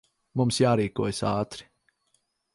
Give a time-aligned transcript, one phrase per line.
[0.39, 1.69] Mums jārīkojas ātri.